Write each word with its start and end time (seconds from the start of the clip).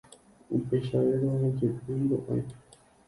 Upeichavérõ 0.57 1.37
jepe 1.61 1.91
ndo'ái. 2.01 2.43